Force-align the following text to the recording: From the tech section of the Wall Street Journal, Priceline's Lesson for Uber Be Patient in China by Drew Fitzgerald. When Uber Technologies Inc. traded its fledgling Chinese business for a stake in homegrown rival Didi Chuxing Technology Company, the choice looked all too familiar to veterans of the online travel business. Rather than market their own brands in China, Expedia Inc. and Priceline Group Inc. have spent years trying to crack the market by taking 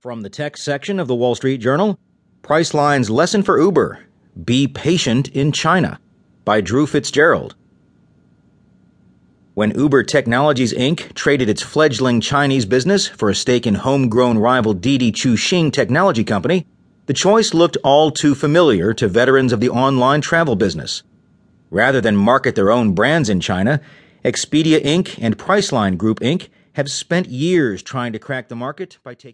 From 0.00 0.22
the 0.22 0.30
tech 0.30 0.56
section 0.56 0.98
of 0.98 1.08
the 1.08 1.14
Wall 1.14 1.34
Street 1.34 1.58
Journal, 1.58 1.98
Priceline's 2.40 3.10
Lesson 3.10 3.42
for 3.42 3.60
Uber 3.60 4.06
Be 4.42 4.66
Patient 4.66 5.28
in 5.28 5.52
China 5.52 6.00
by 6.46 6.62
Drew 6.62 6.86
Fitzgerald. 6.86 7.54
When 9.52 9.78
Uber 9.78 10.04
Technologies 10.04 10.72
Inc. 10.72 11.12
traded 11.12 11.50
its 11.50 11.60
fledgling 11.60 12.22
Chinese 12.22 12.64
business 12.64 13.08
for 13.08 13.28
a 13.28 13.34
stake 13.34 13.66
in 13.66 13.74
homegrown 13.74 14.38
rival 14.38 14.72
Didi 14.72 15.12
Chuxing 15.12 15.70
Technology 15.70 16.24
Company, 16.24 16.66
the 17.04 17.12
choice 17.12 17.52
looked 17.52 17.76
all 17.84 18.10
too 18.10 18.34
familiar 18.34 18.94
to 18.94 19.06
veterans 19.06 19.52
of 19.52 19.60
the 19.60 19.68
online 19.68 20.22
travel 20.22 20.56
business. 20.56 21.02
Rather 21.68 22.00
than 22.00 22.16
market 22.16 22.54
their 22.54 22.70
own 22.70 22.94
brands 22.94 23.28
in 23.28 23.38
China, 23.38 23.82
Expedia 24.24 24.82
Inc. 24.82 25.18
and 25.20 25.36
Priceline 25.36 25.98
Group 25.98 26.20
Inc. 26.20 26.48
have 26.72 26.90
spent 26.90 27.28
years 27.28 27.82
trying 27.82 28.14
to 28.14 28.18
crack 28.18 28.48
the 28.48 28.56
market 28.56 28.96
by 29.04 29.12
taking 29.12 29.28